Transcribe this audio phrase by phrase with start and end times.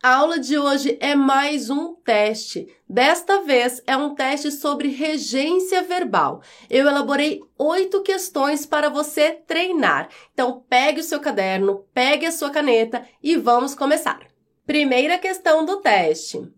[0.00, 2.72] A aula de hoje é mais um teste.
[2.88, 6.40] Desta vez é um teste sobre regência verbal.
[6.70, 10.08] Eu elaborei oito questões para você treinar.
[10.32, 14.20] Então, pegue o seu caderno, pegue a sua caneta e vamos começar.
[14.64, 16.48] Primeira questão do teste.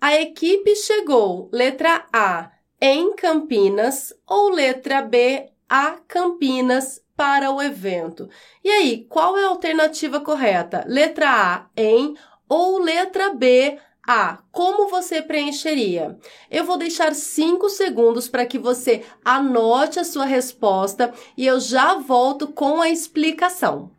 [0.00, 8.28] A equipe chegou, letra A, em Campinas ou letra B, a Campinas para o evento.
[8.62, 10.84] E aí, qual é a alternativa correta?
[10.86, 12.14] Letra A, em
[12.48, 14.38] ou letra B, a.
[14.52, 16.18] Como você preencheria?
[16.50, 21.94] Eu vou deixar 5 segundos para que você anote a sua resposta e eu já
[21.94, 23.90] volto com a explicação.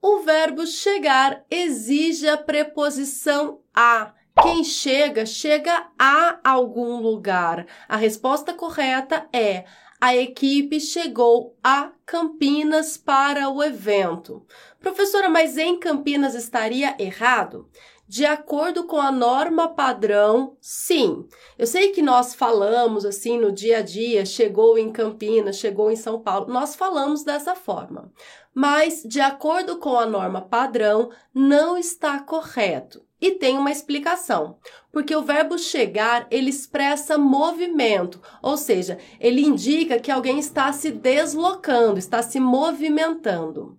[0.00, 4.12] O verbo chegar exige a preposição a.
[4.42, 7.66] Quem chega, chega a algum lugar.
[7.88, 9.64] A resposta correta é
[10.04, 14.44] a equipe chegou a Campinas para o evento.
[14.78, 17.70] Professora, mas em Campinas estaria errado?
[18.06, 21.26] De acordo com a norma padrão, sim.
[21.56, 25.96] Eu sei que nós falamos assim no dia a dia, chegou em Campinas, chegou em
[25.96, 28.12] São Paulo, nós falamos dessa forma.
[28.54, 33.02] Mas, de acordo com a norma padrão, não está correto.
[33.24, 34.58] E tem uma explicação,
[34.92, 40.90] porque o verbo chegar, ele expressa movimento, ou seja, ele indica que alguém está se
[40.90, 43.78] deslocando, está se movimentando.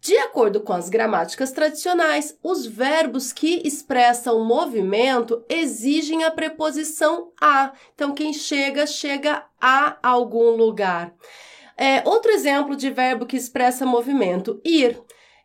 [0.00, 7.72] De acordo com as gramáticas tradicionais, os verbos que expressam movimento exigem a preposição a.
[7.94, 11.14] Então, quem chega, chega a algum lugar.
[11.76, 15.00] É, outro exemplo de verbo que expressa movimento: ir.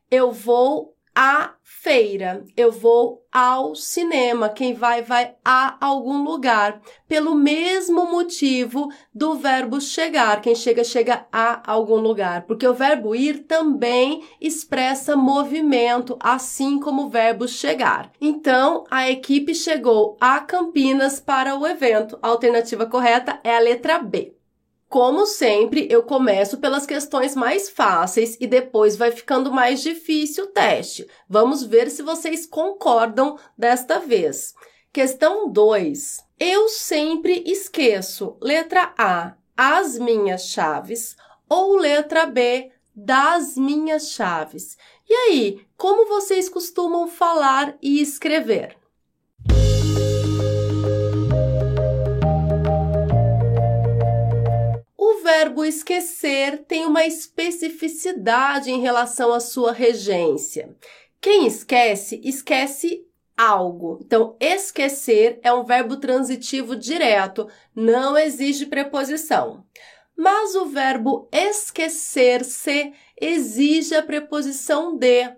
[0.10, 4.48] Eu vou à feira, eu vou ao cinema.
[4.48, 6.82] Quem vai, vai a algum lugar.
[7.10, 10.40] Pelo mesmo motivo do verbo chegar.
[10.40, 12.44] Quem chega, chega a algum lugar.
[12.44, 18.14] Porque o verbo ir também expressa movimento, assim como o verbo chegar.
[18.22, 22.18] Então, a equipe chegou a Campinas para o evento.
[22.22, 24.39] A alternativa correta é a letra B.
[24.90, 30.48] Como sempre, eu começo pelas questões mais fáceis e depois vai ficando mais difícil o
[30.48, 31.08] teste.
[31.30, 34.56] Vamos ver se vocês concordam desta vez.
[34.92, 36.26] Questão 2.
[36.40, 38.36] Eu sempre esqueço.
[38.42, 41.16] Letra A, as minhas chaves.
[41.48, 44.76] Ou letra B, das minhas chaves.
[45.08, 48.79] E aí, como vocês costumam falar e escrever?
[55.30, 60.76] Verbo esquecer tem uma especificidade em relação à sua regência.
[61.22, 63.06] Quem esquece, esquece
[63.38, 64.00] algo.
[64.02, 69.64] Então, esquecer é um verbo transitivo direto, não exige preposição.
[70.18, 72.92] Mas o verbo esquecer-se
[73.22, 75.32] exige a preposição de.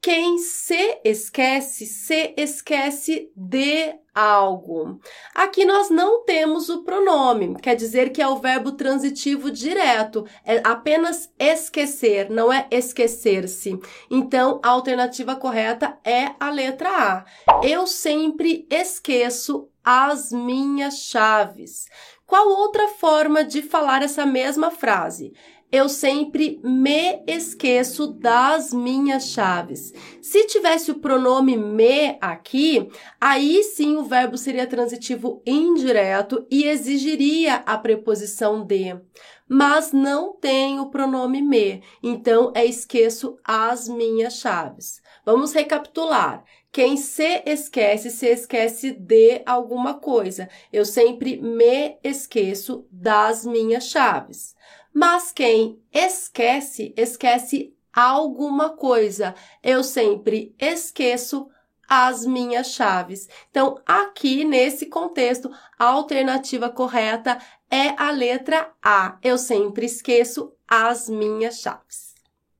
[0.00, 5.00] Quem se esquece, se esquece de algo.
[5.34, 10.60] Aqui nós não temos o pronome, quer dizer que é o verbo transitivo direto, é
[10.64, 13.78] apenas esquecer, não é esquecer-se.
[14.08, 17.24] Então, a alternativa correta é a letra A.
[17.62, 21.86] Eu sempre esqueço as minhas chaves.
[22.26, 25.32] Qual outra forma de falar essa mesma frase?
[25.70, 29.92] Eu sempre me esqueço das minhas chaves.
[30.22, 32.88] Se tivesse o pronome me aqui,
[33.20, 38.98] aí sim o verbo seria transitivo indireto e exigiria a preposição de.
[39.46, 45.02] Mas não tem o pronome me, então é esqueço as minhas chaves.
[45.24, 46.44] Vamos recapitular.
[46.70, 50.48] Quem se esquece, se esquece de alguma coisa.
[50.72, 54.54] Eu sempre me esqueço das minhas chaves.
[55.00, 59.32] Mas quem esquece, esquece alguma coisa.
[59.62, 61.48] Eu sempre esqueço
[61.88, 63.28] as minhas chaves.
[63.48, 67.38] Então, aqui nesse contexto, a alternativa correta
[67.70, 69.16] é a letra A.
[69.22, 72.16] Eu sempre esqueço as minhas chaves.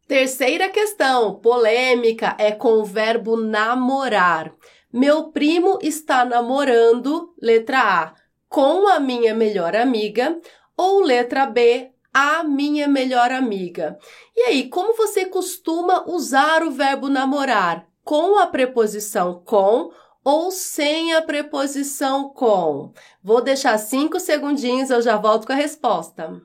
[0.07, 4.55] Terceira questão, polêmica, é com o verbo namorar.
[4.93, 8.15] Meu primo está namorando, letra A,
[8.49, 10.41] com a minha melhor amiga,
[10.77, 13.97] ou letra B, a minha melhor amiga.
[14.37, 17.87] E aí, como você costuma usar o verbo namorar?
[18.03, 19.93] Com a preposição com
[20.25, 22.93] ou sem a preposição com?
[23.23, 26.43] Vou deixar cinco segundinhos, eu já volto com a resposta.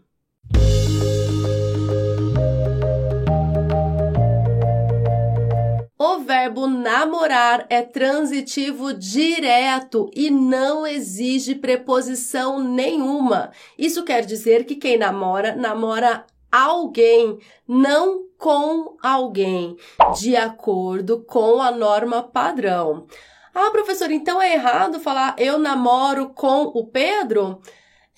[6.05, 13.51] O verbo namorar é transitivo direto e não exige preposição nenhuma.
[13.77, 19.77] Isso quer dizer que quem namora, namora alguém, não com alguém,
[20.19, 23.07] de acordo com a norma padrão.
[23.55, 27.61] Ah, professor, então é errado falar eu namoro com o Pedro?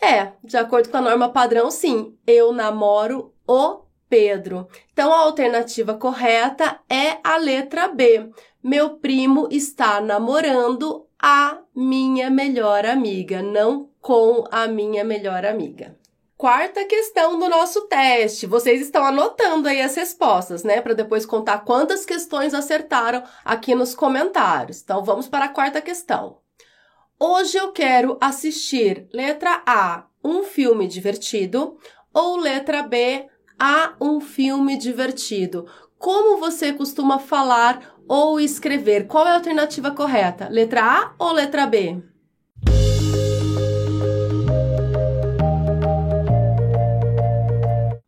[0.02, 2.18] É, de acordo com a norma padrão, sim.
[2.26, 4.68] Eu namoro o Pedro.
[4.94, 8.30] Então a alternativa correta é a letra B.
[8.64, 15.98] Meu primo está namorando a minha melhor amiga, não com a minha melhor amiga.
[16.38, 18.46] Quarta questão do nosso teste.
[18.46, 20.82] Vocês estão anotando aí as respostas, né?
[20.82, 24.82] Para depois contar quantas questões acertaram aqui nos comentários.
[24.82, 26.40] Então vamos para a quarta questão.
[27.18, 31.78] Hoje eu quero assistir, letra A, um filme divertido,
[32.14, 33.28] ou letra B,
[33.60, 35.66] a um filme divertido.
[35.98, 39.08] Como você costuma falar ou escrever?
[39.08, 40.48] Qual é a alternativa correta?
[40.50, 42.02] Letra A ou letra B?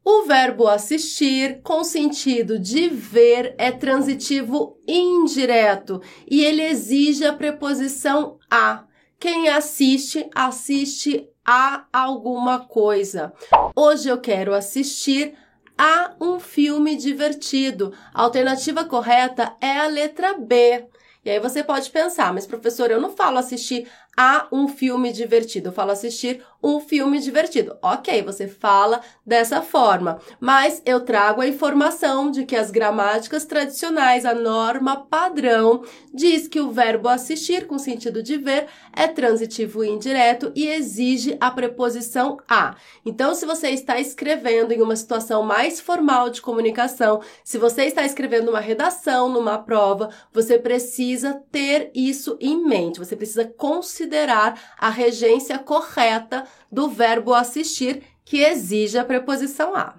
[0.03, 8.37] O verbo assistir, com sentido de ver, é transitivo indireto e ele exige a preposição
[8.49, 8.86] a.
[9.19, 13.33] Quem assiste, assiste a alguma coisa.
[13.75, 15.33] Hoje eu quero assistir
[15.75, 17.91] a um filme divertido.
[18.13, 20.85] A alternativa correta é a letra B.
[21.25, 25.69] E aí você pode pensar, mas professor, eu não falo assistir a um filme divertido.
[25.69, 27.77] Eu falo assistir um filme divertido.
[27.81, 34.25] Ok, você fala dessa forma, mas eu trago a informação de que as gramáticas tradicionais,
[34.25, 35.83] a norma padrão,
[36.13, 41.37] diz que o verbo assistir, com sentido de ver, é transitivo e indireto e exige
[41.39, 42.75] a preposição a.
[43.05, 48.03] Então, se você está escrevendo em uma situação mais formal de comunicação, se você está
[48.03, 54.89] escrevendo uma redação, numa prova, você precisa ter isso em mente, você precisa considerar a
[54.89, 59.95] regência correta do verbo assistir, que exige a preposição a.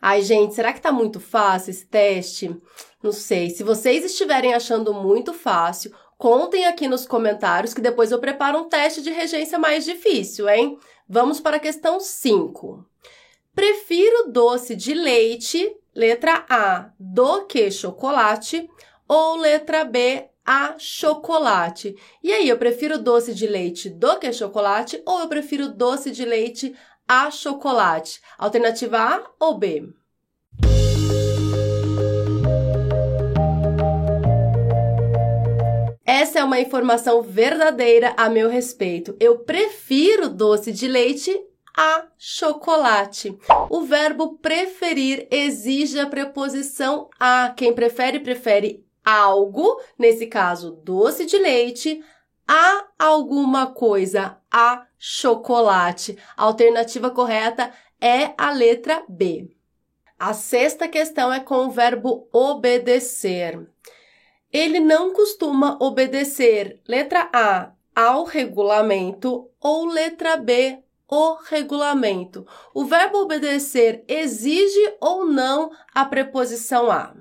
[0.00, 2.56] Ai, gente, será que tá muito fácil esse teste?
[3.02, 3.50] Não sei.
[3.50, 8.68] Se vocês estiverem achando muito fácil, contem aqui nos comentários que depois eu preparo um
[8.68, 10.78] teste de regência mais difícil, hein?
[11.06, 12.82] Vamos para a questão 5.
[13.54, 18.70] Prefiro doce de leite, letra A, do que chocolate,
[19.06, 21.94] ou letra B, a chocolate.
[22.20, 26.24] E aí, eu prefiro doce de leite do que chocolate ou eu prefiro doce de
[26.24, 26.74] leite
[27.06, 28.20] a chocolate?
[28.36, 29.94] Alternativa A ou B?
[36.04, 39.16] Essa é uma informação verdadeira a meu respeito.
[39.20, 41.30] Eu prefiro doce de leite
[41.76, 43.38] a chocolate.
[43.68, 47.54] O verbo preferir exige a preposição a.
[47.56, 52.02] Quem prefere, prefere algo, nesse caso, doce de leite,
[52.46, 56.18] a alguma coisa, a chocolate.
[56.36, 59.50] A alternativa correta é a letra B.
[60.18, 63.66] A sexta questão é com o verbo obedecer.
[64.52, 72.46] Ele não costuma obedecer, letra A, ao regulamento ou letra B, o regulamento.
[72.74, 77.14] O verbo obedecer exige ou não a preposição a?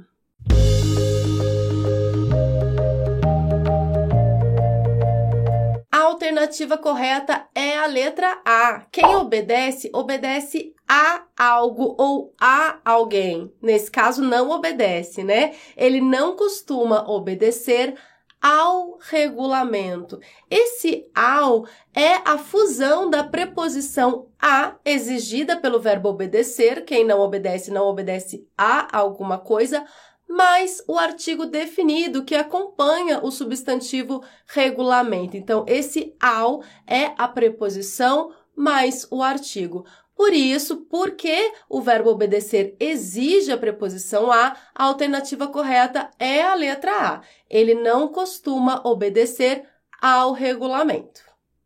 [6.30, 8.86] Alternativa correta é a letra A.
[8.92, 13.52] Quem obedece, obedece a algo ou a alguém.
[13.60, 15.56] Nesse caso, não obedece, né?
[15.76, 17.96] Ele não costuma obedecer
[18.40, 20.20] ao regulamento.
[20.50, 26.86] Esse ao é a fusão da preposição a exigida pelo verbo obedecer.
[26.86, 29.84] Quem não obedece, não obedece a alguma coisa
[30.30, 35.36] mais o artigo definido que acompanha o substantivo regulamento.
[35.36, 39.86] Então, esse ao é a preposição mais o artigo.
[40.16, 46.54] Por isso, porque o verbo obedecer exige a preposição a, a alternativa correta é a
[46.54, 47.22] letra A.
[47.50, 49.64] Ele não costuma obedecer
[50.00, 51.22] ao regulamento.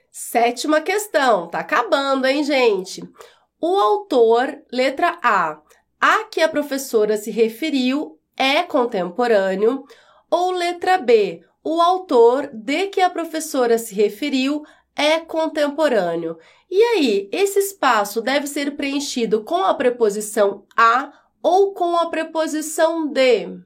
[0.09, 3.03] Sétima questão, tá acabando, hein, gente?
[3.59, 5.59] O autor, letra A,
[5.99, 9.83] a que a professora se referiu é contemporâneo,
[10.29, 14.63] ou letra B, o autor de que a professora se referiu
[14.95, 16.37] é contemporâneo.
[16.69, 21.11] E aí, esse espaço deve ser preenchido com a preposição a
[21.41, 23.63] ou com a preposição de?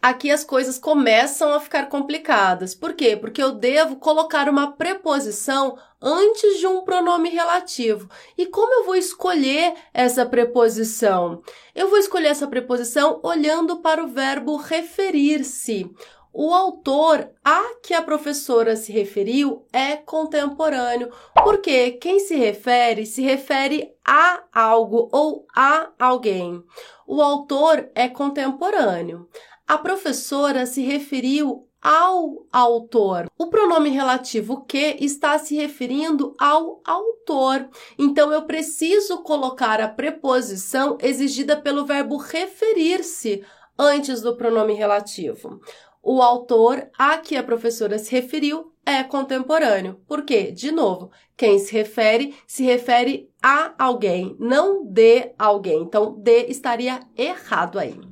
[0.00, 2.74] Aqui as coisas começam a ficar complicadas.
[2.74, 3.16] Por quê?
[3.16, 8.08] Porque eu devo colocar uma preposição antes de um pronome relativo.
[8.36, 11.42] E como eu vou escolher essa preposição?
[11.74, 15.90] Eu vou escolher essa preposição olhando para o verbo referir-se.
[16.32, 21.10] O autor a que a professora se referiu é contemporâneo,
[21.42, 26.62] porque quem se refere se refere a algo ou a alguém.
[27.04, 29.28] O autor é contemporâneo.
[29.70, 33.30] A professora se referiu ao autor.
[33.38, 37.68] O pronome relativo que está se referindo ao autor.
[37.96, 43.44] Então eu preciso colocar a preposição exigida pelo verbo referir-se
[43.78, 45.60] antes do pronome relativo.
[46.02, 50.00] O autor a que a professora se referiu é contemporâneo.
[50.04, 50.50] Por quê?
[50.50, 55.80] De novo, quem se refere se refere a alguém, não de alguém.
[55.82, 58.10] Então, de estaria errado aí.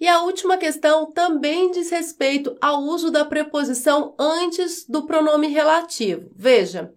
[0.00, 6.30] E a última questão também diz respeito ao uso da preposição antes do pronome relativo.
[6.34, 6.92] Veja,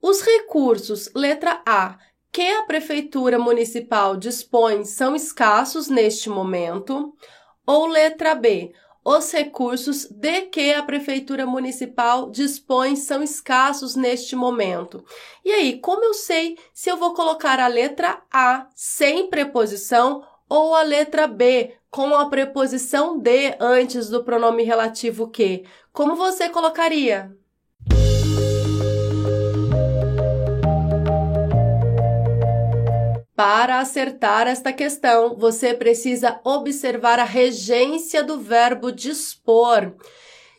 [0.00, 1.98] os recursos, letra A,
[2.32, 7.12] que a Prefeitura Municipal dispõe são escassos neste momento,
[7.66, 8.72] ou letra B,
[9.04, 15.04] os recursos de que a Prefeitura Municipal dispõe são escassos neste momento.
[15.44, 20.74] E aí, como eu sei se eu vou colocar a letra A sem preposição ou
[20.74, 25.64] a letra B com a preposição de antes do pronome relativo que.
[25.92, 27.30] Como você colocaria?
[33.36, 39.92] Para acertar esta questão, você precisa observar a regência do verbo dispor.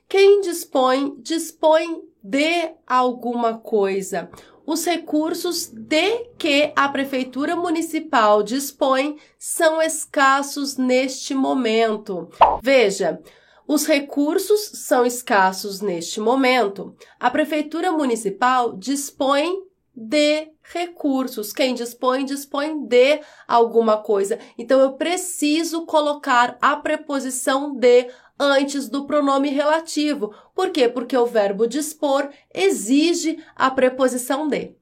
[0.08, 4.30] Quem dispõe, dispõe de alguma coisa
[4.66, 12.30] os recursos de que a Prefeitura Municipal dispõe são escassos neste momento.
[12.62, 13.20] Veja,
[13.68, 16.96] os recursos são escassos neste momento.
[17.20, 19.54] A Prefeitura Municipal dispõe
[19.96, 21.54] de recursos.
[21.54, 24.40] Quem dispõe, dispõe de alguma coisa.
[24.58, 28.10] Então, eu preciso colocar a preposição de
[28.40, 30.34] antes do pronome relativo.
[30.56, 30.88] Por quê?
[30.90, 34.76] Porque o verbo dispor exige a preposição de.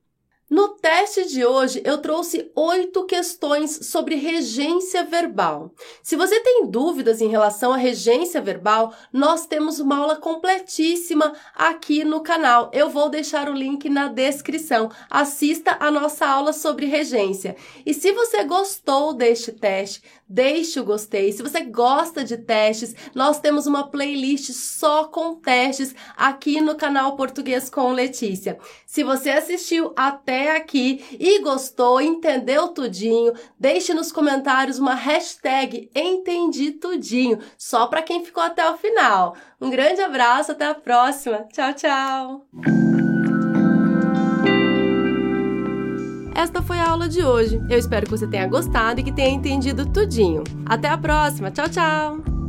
[0.52, 5.74] No teste de hoje, eu trouxe oito questões sobre regência verbal.
[6.04, 12.04] Se você tem dúvidas em relação à regência verbal, nós temos uma aula completíssima aqui
[12.04, 12.70] no canal.
[12.74, 14.92] Eu vou deixar o link na descrição.
[15.10, 17.56] Assista a nossa aula sobre regência.
[17.86, 21.32] E se você gostou deste teste, deixe o gostei.
[21.32, 27.16] Se você gosta de testes, nós temos uma playlist só com testes aqui no canal
[27.16, 28.60] Português com Letícia.
[28.86, 29.94] Se você assistiu
[30.42, 38.02] até aqui e gostou, entendeu tudinho, deixe nos comentários uma hashtag Entendi Tudinho, só para
[38.02, 39.36] quem ficou até o final.
[39.60, 41.46] Um grande abraço, até a próxima.
[41.54, 42.48] Tchau, tchau!
[46.34, 47.62] Esta foi a aula de hoje.
[47.70, 50.44] Eu espero que você tenha gostado e que tenha entendido tudinho.
[50.66, 51.52] Até a próxima.
[51.52, 52.41] Tchau, tchau!